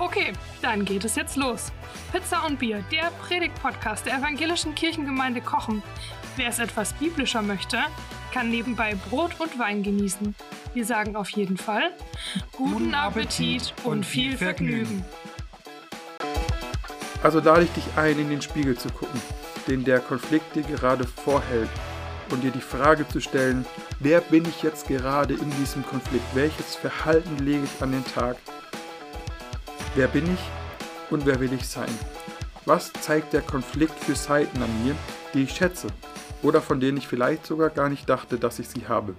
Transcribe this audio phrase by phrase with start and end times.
[0.00, 1.72] Okay, dann geht es jetzt los.
[2.12, 5.82] Pizza und Bier, der Predigt-Podcast der evangelischen Kirchengemeinde Kochen.
[6.36, 7.78] Wer es etwas biblischer möchte,
[8.32, 10.36] kann nebenbei Brot und Wein genießen.
[10.72, 11.90] Wir sagen auf jeden Fall
[12.52, 15.04] guten Appetit und viel Vergnügen.
[17.24, 19.20] Also lade ich dich ein, in den Spiegel zu gucken,
[19.66, 21.70] den der Konflikt dir gerade vorhält
[22.30, 23.66] und dir die Frage zu stellen,
[23.98, 26.24] wer bin ich jetzt gerade in diesem Konflikt?
[26.34, 28.36] Welches Verhalten lege ich an den Tag?
[29.94, 30.40] Wer bin ich
[31.10, 31.90] und wer will ich sein?
[32.66, 34.94] Was zeigt der Konflikt für Seiten an mir,
[35.34, 35.88] die ich schätze
[36.42, 39.14] oder von denen ich vielleicht sogar gar nicht dachte, dass ich sie habe?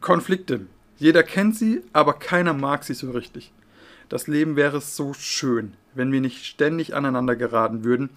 [0.00, 0.66] Konflikte.
[0.98, 3.52] Jeder kennt sie, aber keiner mag sie so richtig.
[4.08, 8.10] Das Leben wäre so schön, wenn wir nicht ständig aneinander geraten würden,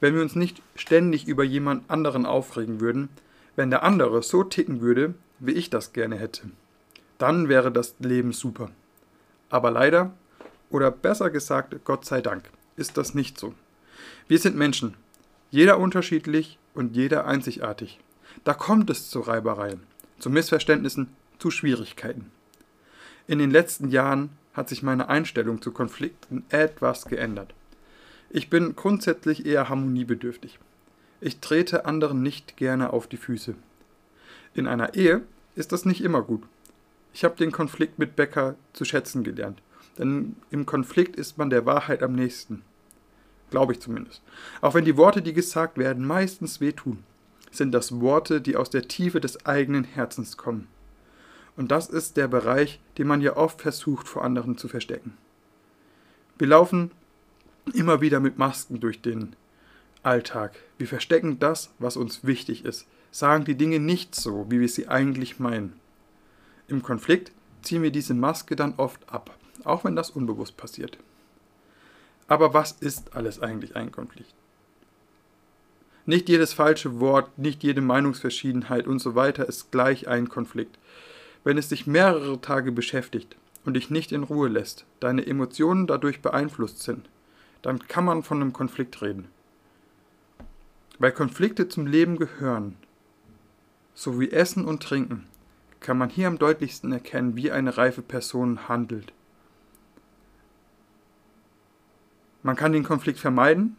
[0.00, 3.10] wenn wir uns nicht ständig über jemand anderen aufregen würden,
[3.54, 6.50] wenn der andere so ticken würde, wie ich das gerne hätte.
[7.22, 8.72] Dann wäre das Leben super.
[9.48, 10.12] Aber leider,
[10.70, 13.54] oder besser gesagt, Gott sei Dank, ist das nicht so.
[14.26, 14.94] Wir sind Menschen,
[15.48, 18.00] jeder unterschiedlich und jeder einzigartig.
[18.42, 19.84] Da kommt es zu Reibereien,
[20.18, 22.32] zu Missverständnissen, zu Schwierigkeiten.
[23.28, 27.54] In den letzten Jahren hat sich meine Einstellung zu Konflikten etwas geändert.
[28.30, 30.58] Ich bin grundsätzlich eher harmoniebedürftig.
[31.20, 33.54] Ich trete anderen nicht gerne auf die Füße.
[34.54, 35.20] In einer Ehe
[35.54, 36.42] ist das nicht immer gut.
[37.12, 39.62] Ich habe den Konflikt mit Becker zu schätzen gelernt.
[39.98, 42.62] Denn im Konflikt ist man der Wahrheit am nächsten.
[43.50, 44.22] Glaube ich zumindest.
[44.62, 47.04] Auch wenn die Worte, die gesagt werden, meistens wehtun,
[47.50, 50.68] sind das Worte, die aus der Tiefe des eigenen Herzens kommen.
[51.54, 55.18] Und das ist der Bereich, den man ja oft versucht vor anderen zu verstecken.
[56.38, 56.90] Wir laufen
[57.74, 59.36] immer wieder mit Masken durch den
[60.02, 60.54] Alltag.
[60.78, 64.88] Wir verstecken das, was uns wichtig ist, sagen die Dinge nicht so, wie wir sie
[64.88, 65.74] eigentlich meinen.
[66.72, 70.96] Im Konflikt ziehen wir diese Maske dann oft ab, auch wenn das unbewusst passiert.
[72.28, 74.32] Aber was ist alles eigentlich ein Konflikt?
[76.06, 80.78] Nicht jedes falsche Wort, nicht jede Meinungsverschiedenheit und so weiter ist gleich ein Konflikt.
[81.44, 86.22] Wenn es dich mehrere Tage beschäftigt und dich nicht in Ruhe lässt, deine Emotionen dadurch
[86.22, 87.10] beeinflusst sind,
[87.60, 89.28] dann kann man von einem Konflikt reden.
[90.98, 92.76] Weil Konflikte zum Leben gehören,
[93.92, 95.26] so wie Essen und Trinken,
[95.82, 99.12] kann man hier am deutlichsten erkennen, wie eine reife Person handelt.
[102.42, 103.76] Man kann den Konflikt vermeiden,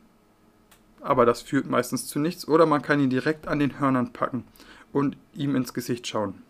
[1.01, 4.45] aber das führt meistens zu nichts, oder man kann ihn direkt an den Hörnern packen
[4.93, 6.41] und ihm ins Gesicht schauen.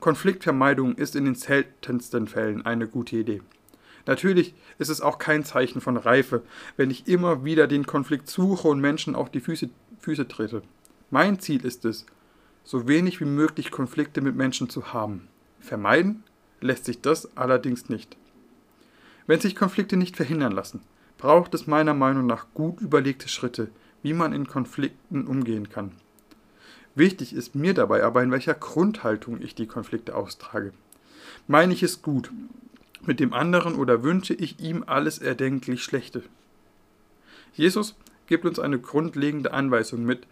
[0.00, 3.42] Konfliktvermeidung ist in den seltensten Fällen eine gute Idee.
[4.06, 6.42] Natürlich ist es auch kein Zeichen von Reife,
[6.76, 9.70] wenn ich immer wieder den Konflikt suche und Menschen auf die Füße,
[10.00, 10.62] Füße trete.
[11.10, 12.06] Mein Ziel ist es,
[12.68, 15.28] so wenig wie möglich Konflikte mit Menschen zu haben.
[15.58, 16.22] Vermeiden
[16.60, 18.14] lässt sich das allerdings nicht.
[19.26, 20.82] Wenn sich Konflikte nicht verhindern lassen,
[21.16, 23.70] braucht es meiner Meinung nach gut überlegte Schritte,
[24.02, 25.92] wie man in Konflikten umgehen kann.
[26.94, 30.74] Wichtig ist mir dabei aber, in welcher Grundhaltung ich die Konflikte austrage.
[31.46, 32.30] Meine ich es gut
[33.00, 36.22] mit dem anderen oder wünsche ich ihm alles erdenklich Schlechte?
[37.54, 37.96] Jesus
[38.26, 40.26] gibt uns eine grundlegende Anweisung mit,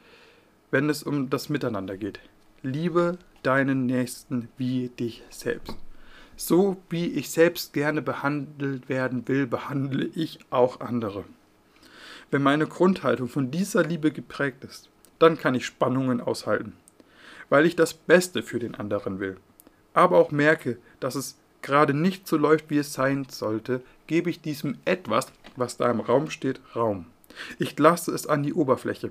[0.71, 2.21] wenn es um das Miteinander geht.
[2.62, 5.77] Liebe deinen Nächsten wie dich selbst.
[6.37, 11.25] So wie ich selbst gerne behandelt werden will, behandle ich auch andere.
[12.31, 16.75] Wenn meine Grundhaltung von dieser Liebe geprägt ist, dann kann ich Spannungen aushalten,
[17.48, 19.37] weil ich das Beste für den anderen will.
[19.94, 24.41] Aber auch merke, dass es gerade nicht so läuft, wie es sein sollte, gebe ich
[24.41, 27.07] diesem etwas, was da im Raum steht, Raum.
[27.59, 29.10] Ich lasse es an die Oberfläche.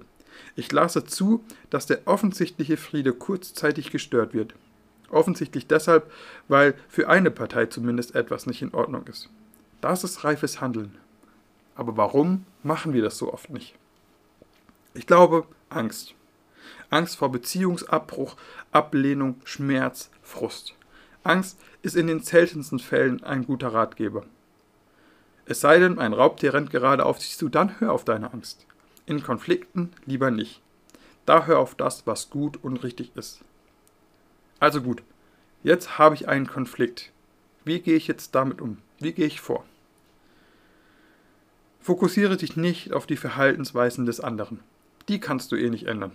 [0.56, 4.54] Ich lasse zu, dass der offensichtliche Friede kurzzeitig gestört wird.
[5.10, 6.12] Offensichtlich deshalb,
[6.48, 9.30] weil für eine Partei zumindest etwas nicht in Ordnung ist.
[9.82, 10.98] Das ist reifes Handeln.
[11.76, 13.76] Aber warum machen wir das so oft nicht?
[14.94, 16.16] Ich glaube, Angst.
[16.90, 18.38] Angst vor Beziehungsabbruch,
[18.72, 20.74] Ablehnung, Schmerz, Frust.
[21.24, 24.26] Angst ist in den seltensten Fällen ein guter Ratgeber.
[25.46, 28.66] Es sei denn, ein Raubtier rennt gerade auf dich zu, dann hör auf deine Angst.
[29.06, 30.62] In Konflikten lieber nicht.
[31.26, 33.42] Da hör auf das, was gut und richtig ist.
[34.60, 35.04] Also gut,
[35.64, 37.12] jetzt habe ich einen Konflikt.
[37.64, 38.78] Wie gehe ich jetzt damit um?
[39.00, 39.66] Wie gehe ich vor?
[41.82, 44.60] Fokussiere dich nicht auf die Verhaltensweisen des anderen.
[45.08, 46.14] Die kannst du eh nicht ändern.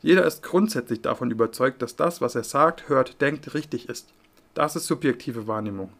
[0.00, 4.12] Jeder ist grundsätzlich davon überzeugt, dass das, was er sagt, hört, denkt, richtig ist.
[4.54, 5.92] Das ist subjektive Wahrnehmung.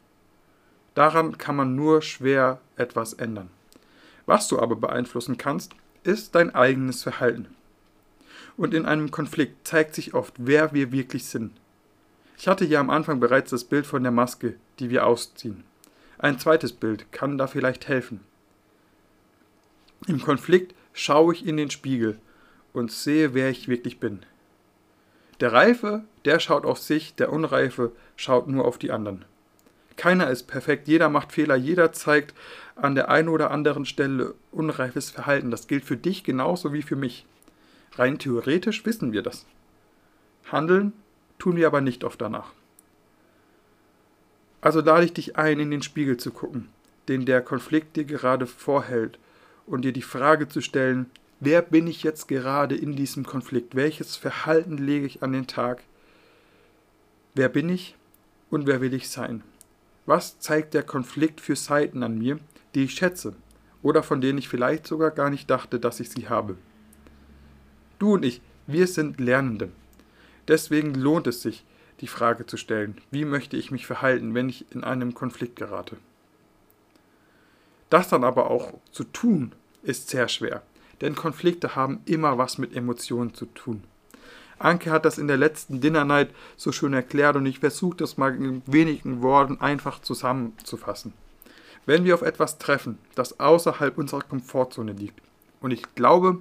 [0.94, 3.50] Daran kann man nur schwer etwas ändern.
[4.26, 5.72] Was du aber beeinflussen kannst,
[6.04, 7.48] ist dein eigenes Verhalten.
[8.56, 11.52] Und in einem Konflikt zeigt sich oft, wer wir wirklich sind.
[12.38, 15.64] Ich hatte ja am Anfang bereits das Bild von der Maske, die wir ausziehen.
[16.18, 18.20] Ein zweites Bild kann da vielleicht helfen.
[20.06, 22.18] Im Konflikt schaue ich in den Spiegel
[22.72, 24.20] und sehe, wer ich wirklich bin.
[25.40, 29.24] Der Reife, der schaut auf sich, der Unreife schaut nur auf die anderen.
[29.96, 32.34] Keiner ist perfekt, jeder macht Fehler, jeder zeigt
[32.76, 35.50] an der einen oder anderen Stelle unreifes Verhalten.
[35.50, 37.26] Das gilt für dich genauso wie für mich.
[37.94, 39.46] Rein theoretisch wissen wir das.
[40.50, 40.92] Handeln
[41.38, 42.52] tun wir aber nicht oft danach.
[44.60, 46.68] Also lade ich dich ein, in den Spiegel zu gucken,
[47.08, 49.18] den der Konflikt dir gerade vorhält,
[49.66, 51.06] und dir die Frage zu stellen,
[51.40, 53.74] wer bin ich jetzt gerade in diesem Konflikt?
[53.74, 55.82] Welches Verhalten lege ich an den Tag?
[57.34, 57.96] Wer bin ich
[58.50, 59.42] und wer will ich sein?
[60.04, 62.38] Was zeigt der Konflikt für Seiten an mir,
[62.74, 63.34] die ich schätze
[63.82, 66.56] oder von denen ich vielleicht sogar gar nicht dachte, dass ich sie habe?
[67.98, 69.70] Du und ich, wir sind Lernende.
[70.48, 71.64] Deswegen lohnt es sich,
[72.00, 75.96] die Frage zu stellen, wie möchte ich mich verhalten, wenn ich in einem Konflikt gerate?
[77.90, 79.52] Das dann aber auch zu tun,
[79.82, 80.62] ist sehr schwer,
[81.00, 83.84] denn Konflikte haben immer was mit Emotionen zu tun.
[84.58, 88.16] Anke hat das in der letzten Dinner Night so schön erklärt und ich versuche das
[88.16, 91.12] mal in wenigen Worten einfach zusammenzufassen.
[91.84, 95.20] Wenn wir auf etwas treffen, das außerhalb unserer Komfortzone liegt,
[95.60, 96.38] und ich glaube,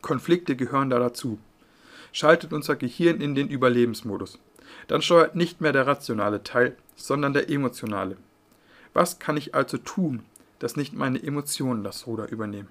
[0.00, 1.38] Konflikte gehören da dazu,
[2.12, 4.38] schaltet unser Gehirn in den Überlebensmodus.
[4.86, 8.16] Dann steuert nicht mehr der rationale Teil, sondern der emotionale.
[8.92, 10.24] Was kann ich also tun,
[10.58, 12.68] dass nicht meine Emotionen das Ruder übernehmen?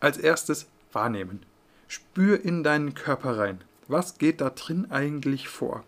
[0.00, 1.44] Als erstes wahrnehmen.
[1.88, 3.62] Spür in deinen Körper rein.
[3.88, 5.84] Was geht da drin eigentlich vor?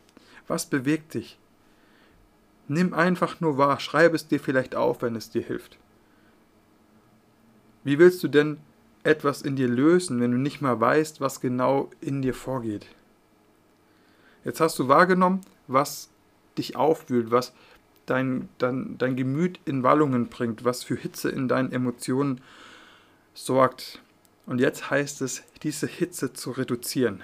[0.47, 1.39] Was bewegt dich?
[2.69, 5.79] Nimm einfach nur wahr, schreib es dir vielleicht auf, wenn es dir hilft.
[7.83, 8.59] Wie willst du denn
[9.09, 12.87] etwas in dir lösen, wenn du nicht mal weißt, was genau in dir vorgeht.
[14.45, 16.11] Jetzt hast du wahrgenommen, was
[16.57, 17.53] dich aufwühlt, was
[18.07, 22.41] dein, dein, dein Gemüt in Wallungen bringt, was für Hitze in deinen Emotionen
[23.35, 24.03] sorgt.
[24.47, 27.23] Und jetzt heißt es, diese Hitze zu reduzieren.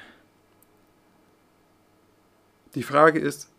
[2.75, 3.51] Die Frage ist,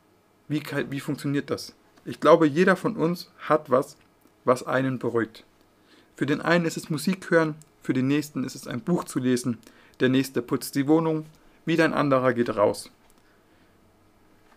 [0.48, 1.76] wie, wie funktioniert das?
[2.06, 3.98] Ich glaube, jeder von uns hat was,
[4.44, 5.44] was einen beruhigt.
[6.16, 9.20] Für den einen ist es Musik hören, für den nächsten ist es ein Buch zu
[9.20, 9.58] lesen,
[10.00, 11.26] der nächste putzt die Wohnung,
[11.66, 12.92] wieder ein anderer geht raus.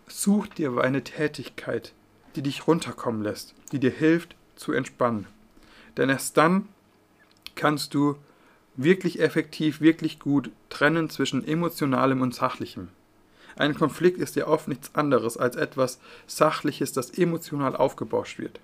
[0.07, 1.93] Such dir eine Tätigkeit,
[2.35, 5.27] die dich runterkommen lässt, die dir hilft zu entspannen.
[5.97, 6.67] Denn erst dann
[7.55, 8.15] kannst du
[8.75, 12.89] wirklich effektiv, wirklich gut trennen zwischen emotionalem und sachlichem.
[13.59, 18.61] Ein Konflikt ist ja oft nichts anderes als etwas Sachliches, das emotional aufgebauscht wird.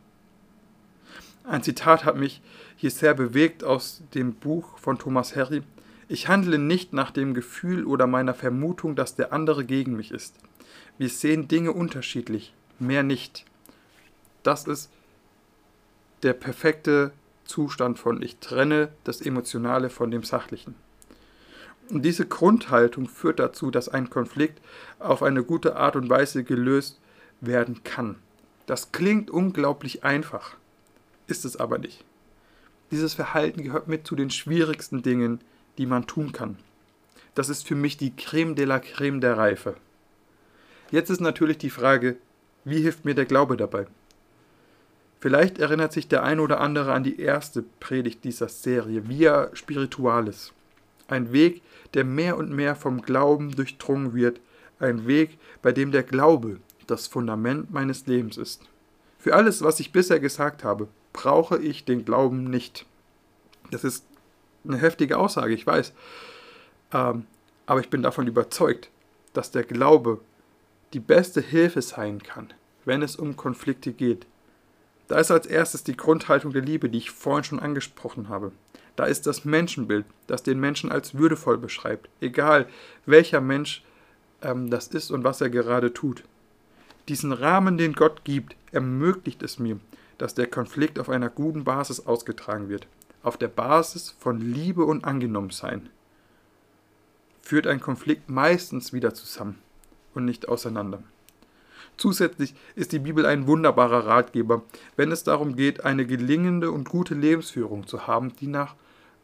[1.44, 2.42] Ein Zitat hat mich
[2.78, 5.64] hier sehr bewegt aus dem Buch von Thomas Harry.
[6.08, 10.38] Ich handle nicht nach dem Gefühl oder meiner Vermutung, dass der andere gegen mich ist.
[10.98, 13.44] Wir sehen Dinge unterschiedlich, mehr nicht.
[14.44, 14.90] Das ist
[16.24, 17.12] der perfekte
[17.44, 20.76] Zustand von ich trenne das Emotionale von dem Sachlichen.
[21.90, 24.60] Und diese Grundhaltung führt dazu, dass ein Konflikt
[25.00, 27.00] auf eine gute Art und Weise gelöst
[27.42, 28.16] werden kann.
[28.66, 30.56] Das klingt unglaublich einfach
[31.28, 32.04] ist es aber nicht.
[32.92, 35.40] Dieses Verhalten gehört mit zu den schwierigsten Dingen,
[35.78, 36.58] die man tun kann.
[37.34, 39.76] Das ist für mich die Creme de la Creme der Reife.
[40.92, 42.18] Jetzt ist natürlich die Frage,
[42.64, 43.88] wie hilft mir der Glaube dabei?
[45.20, 50.54] Vielleicht erinnert sich der ein oder andere an die erste Predigt dieser Serie, Via Spiritualis.
[51.08, 51.62] Ein Weg,
[51.94, 54.40] der mehr und mehr vom Glauben durchdrungen wird,
[54.80, 58.62] ein Weg, bei dem der Glaube das Fundament meines Lebens ist.
[59.20, 62.86] Für alles, was ich bisher gesagt habe, brauche ich den Glauben nicht.
[63.72, 64.06] Das ist
[64.68, 65.94] eine heftige Aussage, ich weiß.
[66.94, 67.26] Ähm,
[67.66, 68.90] aber ich bin davon überzeugt,
[69.34, 70.20] dass der Glaube
[70.94, 72.54] die beste Hilfe sein kann,
[72.86, 74.28] wenn es um Konflikte geht.
[75.08, 78.52] Da ist als erstes die Grundhaltung der Liebe, die ich vorhin schon angesprochen habe.
[78.96, 82.68] Da ist das Menschenbild, das den Menschen als würdevoll beschreibt, egal
[83.06, 83.84] welcher Mensch
[84.42, 86.24] ähm, das ist und was er gerade tut.
[87.08, 89.80] Diesen Rahmen, den Gott gibt, ermöglicht es mir,
[90.18, 92.88] dass der Konflikt auf einer guten Basis ausgetragen wird,
[93.22, 95.90] auf der Basis von Liebe und Angenommensein,
[97.42, 99.60] führt ein Konflikt meistens wieder zusammen
[100.16, 101.04] und nicht auseinander.
[101.98, 104.64] Zusätzlich ist die Bibel ein wunderbarer Ratgeber,
[104.96, 108.76] wenn es darum geht, eine gelingende und gute Lebensführung zu haben, die nach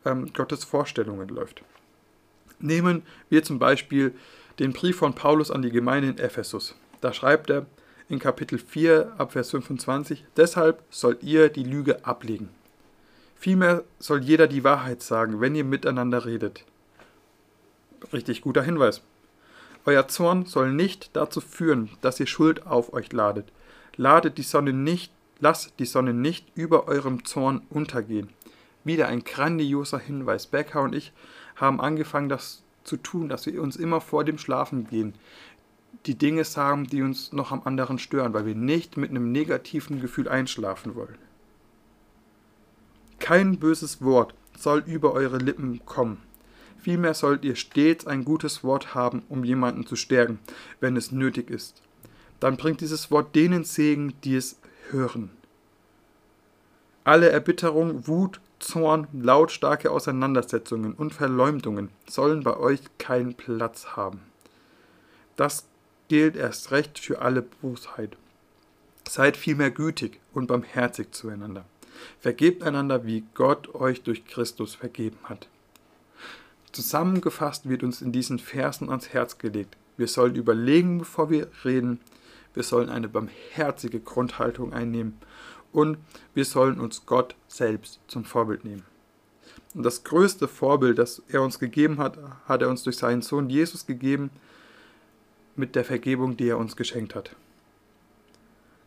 [0.06, 1.64] ähm, Gottes Vorstellungen läuft.
[2.60, 4.14] Nehmen wir zum Beispiel
[4.60, 6.76] den Brief von Paulus an die Gemeinde in Ephesus.
[7.02, 7.66] Da schreibt er
[8.10, 12.50] in Kapitel 4 ab Vers 25, deshalb sollt ihr die Lüge ablegen.
[13.36, 16.64] Vielmehr soll jeder die Wahrheit sagen, wenn ihr miteinander redet.
[18.14, 19.02] Richtig guter Hinweis.
[19.86, 23.52] Euer Zorn soll nicht dazu führen, dass ihr Schuld auf euch ladet.
[23.96, 28.30] Ladet die Sonne nicht, lasst die Sonne nicht über eurem Zorn untergehen.
[28.84, 30.48] Wieder ein grandioser Hinweis.
[30.48, 31.14] Becker und ich
[31.56, 35.14] haben angefangen, das zu tun, dass wir uns immer vor dem Schlafen gehen
[36.06, 40.02] die Dinge sagen, die uns noch am anderen stören, weil wir nicht mit einem negativen
[40.02, 41.18] Gefühl einschlafen wollen.
[43.20, 46.22] Kein böses Wort soll über eure Lippen kommen.
[46.80, 50.40] Vielmehr sollt ihr stets ein gutes Wort haben, um jemanden zu stärken,
[50.80, 51.84] wenn es nötig ist.
[52.40, 54.60] Dann bringt dieses Wort denen Segen, die es
[54.90, 55.30] hören.
[57.04, 64.22] Alle Erbitterung, Wut, Zorn, lautstarke Auseinandersetzungen und Verleumdungen sollen bei euch keinen Platz haben.
[65.36, 65.66] Das
[66.08, 68.18] gilt erst recht für alle Bosheit.
[69.08, 71.66] Seid vielmehr gütig und barmherzig zueinander.
[72.20, 75.48] Vergebt einander, wie Gott euch durch Christus vergeben hat.
[76.72, 79.76] Zusammengefasst wird uns in diesen Versen ans Herz gelegt.
[79.98, 82.00] Wir sollen überlegen, bevor wir reden.
[82.54, 85.18] Wir sollen eine barmherzige Grundhaltung einnehmen.
[85.72, 85.98] Und
[86.34, 88.84] wir sollen uns Gott selbst zum Vorbild nehmen.
[89.74, 93.50] Und das größte Vorbild, das er uns gegeben hat, hat er uns durch seinen Sohn
[93.50, 94.30] Jesus gegeben,
[95.56, 97.36] mit der Vergebung, die er uns geschenkt hat.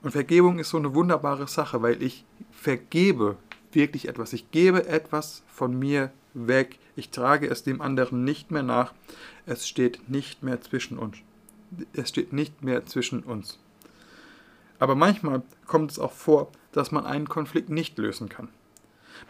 [0.02, 3.36] Und Vergebung ist so eine wunderbare Sache, weil ich vergebe
[3.72, 4.32] wirklich etwas.
[4.32, 6.78] Ich gebe etwas von mir weg.
[6.96, 8.92] Ich trage es dem anderen nicht mehr nach.
[9.46, 11.16] Es steht nicht mehr zwischen uns.
[11.94, 13.58] Es steht nicht mehr zwischen uns.
[14.78, 18.48] Aber manchmal kommt es auch vor, dass man einen Konflikt nicht lösen kann.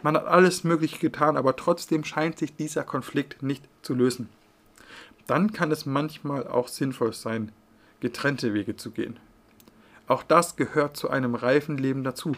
[0.01, 4.29] Man hat alles Mögliche getan, aber trotzdem scheint sich dieser Konflikt nicht zu lösen.
[5.27, 7.51] Dann kann es manchmal auch sinnvoll sein,
[7.99, 9.19] getrennte Wege zu gehen.
[10.07, 12.33] Auch das gehört zu einem reifen Leben dazu.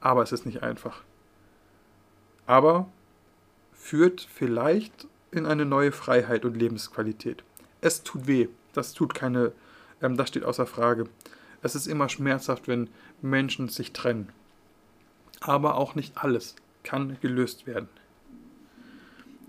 [0.00, 1.02] Aber es ist nicht einfach.
[2.46, 2.88] Aber
[3.72, 7.42] führt vielleicht in eine neue Freiheit und Lebensqualität.
[7.80, 9.52] Es tut weh, das tut keine,
[10.02, 11.04] ähm, das steht außer Frage.
[11.62, 12.88] Es ist immer schmerzhaft, wenn
[13.20, 14.28] Menschen sich trennen.
[15.40, 17.88] Aber auch nicht alles kann gelöst werden.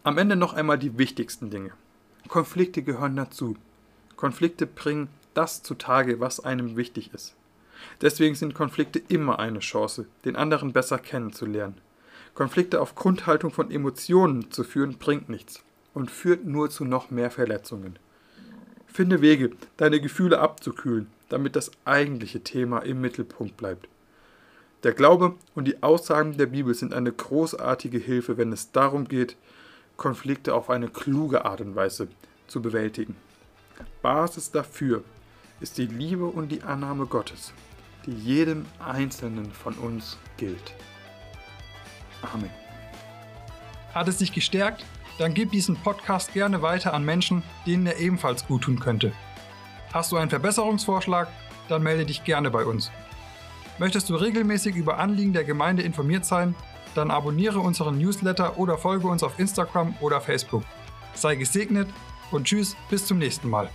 [0.04, 1.72] Am Ende noch einmal die wichtigsten Dinge.
[2.28, 3.58] Konflikte gehören dazu.
[4.16, 7.36] Konflikte bringen das zutage, was einem wichtig ist.
[8.02, 11.80] Deswegen sind Konflikte immer eine Chance, den anderen besser kennenzulernen.
[12.34, 15.64] Konflikte auf Grundhaltung von Emotionen zu führen, bringt nichts
[15.94, 17.98] und führt nur zu noch mehr Verletzungen.
[18.88, 23.88] Finde Wege, deine Gefühle abzukühlen, damit das eigentliche Thema im Mittelpunkt bleibt.
[24.84, 29.36] Der Glaube und die Aussagen der Bibel sind eine großartige Hilfe, wenn es darum geht,
[29.98, 32.08] Konflikte auf eine kluge Art und Weise
[32.48, 33.16] zu bewältigen.
[34.02, 35.04] Basis dafür
[35.60, 37.54] ist die Liebe und die Annahme Gottes,
[38.06, 40.74] die jedem Einzelnen von uns gilt.
[42.22, 42.50] Amen.
[43.94, 44.86] Hat es dich gestärkt?
[45.18, 49.12] Dann gib diesen Podcast gerne weiter an Menschen, denen er ebenfalls gut tun könnte.
[49.94, 51.28] Hast du einen Verbesserungsvorschlag?
[51.68, 52.92] Dann melde dich gerne bei uns.
[53.78, 56.56] Möchtest du regelmäßig über Anliegen der Gemeinde informiert sein?
[56.96, 60.64] dann abonniere unseren Newsletter oder folge uns auf Instagram oder Facebook.
[61.14, 61.90] Sei gesegnet
[62.32, 63.70] und tschüss, bis zum nächsten Mal.